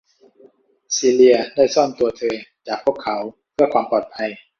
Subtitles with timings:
[0.95, 2.35] ซีเลียได้ซ่อนตัวเธอ
[2.67, 3.17] จากพวกเขา
[3.53, 4.29] เพื่อความปลอดภัย